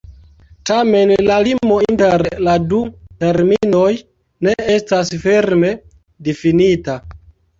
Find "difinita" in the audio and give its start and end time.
6.29-6.99